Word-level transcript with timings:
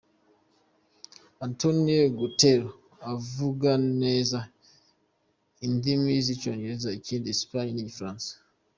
Antonio 1.47 2.03
Guterres 2.19 2.75
avuga 3.13 3.71
neza 4.01 4.39
indimi 5.65 6.11
z’icongereza, 6.25 6.89
iki 6.97 7.13
espagnol 7.33 7.73
n’igifaransa. 7.75 8.31